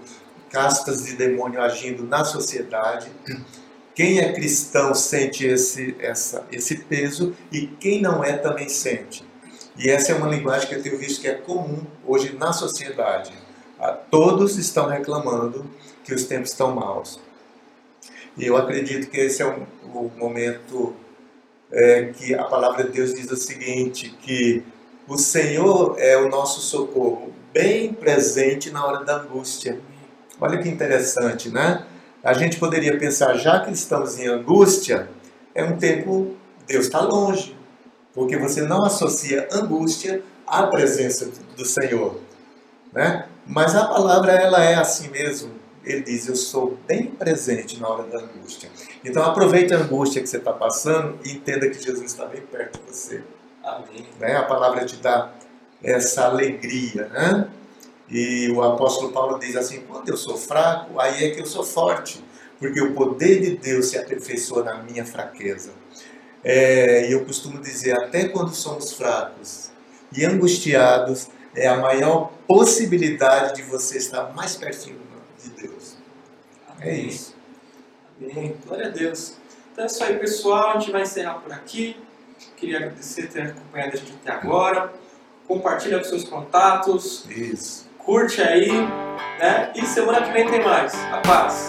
castas 0.50 1.04
de 1.04 1.14
demônio 1.14 1.60
agindo 1.60 2.04
na 2.04 2.24
sociedade. 2.24 3.10
Quem 3.94 4.18
é 4.18 4.32
cristão 4.32 4.94
sente 4.94 5.46
esse, 5.46 5.96
essa, 5.98 6.44
esse 6.50 6.76
peso 6.76 7.34
e 7.52 7.66
quem 7.66 8.02
não 8.02 8.22
é 8.24 8.36
também 8.36 8.68
sente. 8.68 9.24
E 9.78 9.90
essa 9.90 10.12
é 10.12 10.14
uma 10.14 10.28
linguagem 10.28 10.68
que 10.68 10.74
eu 10.74 10.82
tenho 10.82 10.98
visto 10.98 11.20
que 11.20 11.28
é 11.28 11.34
comum 11.34 11.86
hoje 12.04 12.34
na 12.34 12.52
sociedade. 12.52 13.32
Ah, 13.78 13.92
todos 13.92 14.56
estão 14.56 14.88
reclamando 14.88 15.68
que 16.06 16.14
os 16.14 16.24
tempos 16.24 16.50
estão 16.50 16.74
maus. 16.74 17.20
E 18.36 18.46
eu 18.46 18.56
acredito 18.56 19.10
que 19.10 19.18
esse 19.18 19.42
é 19.42 19.46
o, 19.46 19.66
o 19.84 20.10
momento 20.16 20.94
é, 21.70 22.04
que 22.04 22.34
a 22.34 22.44
palavra 22.44 22.84
de 22.84 22.92
Deus 22.92 23.12
diz 23.12 23.30
o 23.30 23.36
seguinte, 23.36 24.16
que 24.22 24.62
o 25.08 25.18
Senhor 25.18 25.96
é 25.98 26.16
o 26.16 26.28
nosso 26.28 26.60
socorro, 26.60 27.32
bem 27.52 27.92
presente 27.92 28.70
na 28.70 28.86
hora 28.86 29.04
da 29.04 29.16
angústia. 29.20 29.80
Olha 30.40 30.62
que 30.62 30.68
interessante, 30.68 31.50
né? 31.50 31.84
a 32.26 32.32
gente 32.32 32.58
poderia 32.58 32.98
pensar, 32.98 33.34
já 33.34 33.60
que 33.60 33.70
estamos 33.70 34.18
em 34.18 34.26
angústia, 34.26 35.08
é 35.54 35.62
um 35.62 35.76
tempo, 35.76 36.34
Deus 36.66 36.86
está 36.86 37.00
longe, 37.00 37.56
porque 38.12 38.36
você 38.36 38.62
não 38.62 38.84
associa 38.84 39.46
angústia 39.52 40.24
à 40.44 40.64
presença 40.66 41.30
do 41.56 41.64
Senhor. 41.64 42.20
Né? 42.92 43.26
Mas 43.46 43.76
a 43.76 43.86
palavra 43.86 44.32
ela 44.32 44.64
é 44.64 44.74
assim 44.74 45.08
mesmo. 45.08 45.52
Ele 45.86 46.02
diz: 46.02 46.28
Eu 46.28 46.34
sou 46.34 46.76
bem 46.86 47.06
presente 47.06 47.80
na 47.80 47.88
hora 47.88 48.02
da 48.02 48.18
angústia. 48.18 48.68
Então 49.04 49.22
aproveite 49.22 49.72
a 49.72 49.78
angústia 49.78 50.20
que 50.20 50.28
você 50.28 50.38
está 50.38 50.52
passando 50.52 51.18
e 51.24 51.32
entenda 51.32 51.70
que 51.70 51.80
Jesus 51.82 52.04
está 52.04 52.26
bem 52.26 52.42
perto 52.42 52.80
de 52.80 52.92
você. 52.92 53.22
Amém. 53.62 54.06
Né? 54.18 54.36
A 54.36 54.42
palavra 54.42 54.84
te 54.84 54.96
dá 54.96 55.32
essa 55.82 56.26
alegria. 56.26 57.06
Né? 57.08 57.48
E 58.10 58.50
o 58.50 58.62
apóstolo 58.62 59.12
Paulo 59.12 59.38
diz 59.38 59.56
assim: 59.56 59.82
quando 59.88 60.08
eu 60.08 60.16
sou 60.16 60.36
fraco, 60.36 60.98
aí 61.00 61.24
é 61.24 61.30
que 61.30 61.40
eu 61.40 61.46
sou 61.46 61.64
forte, 61.64 62.22
porque 62.58 62.80
o 62.80 62.92
poder 62.94 63.40
de 63.40 63.56
Deus 63.56 63.86
se 63.86 63.98
aperfeiçoa 63.98 64.64
na 64.64 64.82
minha 64.82 65.04
fraqueza. 65.04 65.70
É, 66.42 67.08
e 67.08 67.12
eu 67.12 67.24
costumo 67.24 67.60
dizer: 67.60 67.96
até 67.96 68.28
quando 68.28 68.54
somos 68.54 68.92
fracos 68.92 69.70
e 70.16 70.24
angustiados, 70.24 71.28
é 71.54 71.66
a 71.66 71.76
maior 71.76 72.32
possibilidade 72.46 73.56
de 73.56 73.62
você 73.62 73.98
estar 73.98 74.32
mais 74.34 74.54
pertinho 74.54 75.06
de 75.42 75.50
Deus. 75.50 75.75
É 76.80 76.94
isso. 76.94 77.34
Amém. 78.20 78.56
Glória 78.66 78.86
a 78.86 78.90
Deus. 78.90 79.36
Então 79.72 79.84
é 79.84 79.86
isso 79.86 80.02
aí, 80.04 80.18
pessoal. 80.18 80.70
A 80.70 80.78
gente 80.78 80.90
vai 80.90 81.02
encerrar 81.02 81.34
por 81.34 81.52
aqui. 81.52 81.96
Queria 82.56 82.78
agradecer 82.78 83.26
por 83.26 83.32
ter 83.32 83.42
acompanhado 83.42 83.92
a 83.94 83.96
gente 83.96 84.12
até 84.22 84.32
agora. 84.32 84.92
Compartilha 85.46 85.98
com 85.98 86.04
seus 86.04 86.24
contatos. 86.24 87.24
Isso 87.30 87.86
curte 88.06 88.40
aí, 88.40 88.70
né? 89.40 89.72
E 89.74 89.84
semana 89.84 90.22
que 90.22 90.30
vem 90.30 90.48
tem 90.48 90.64
mais. 90.64 90.94
A 91.12 91.18
paz! 91.18 91.68